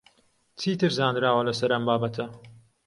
[0.59, 2.25] چیتر زانراوە لەسەر ئەم بابەتە؟